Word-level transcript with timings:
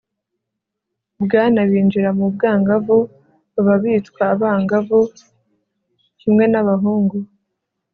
bwana 1.23 1.59
binjira 1.69 2.09
mu 2.17 2.25
bwangavu. 2.33 2.97
baba 3.53 3.75
bitwa 3.83 4.21
abangavu. 4.33 4.99
kimwe 6.19 6.45
n'abahungu 6.51 7.17